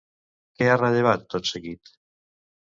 [0.59, 1.95] Què ha rellevat, tot seguit?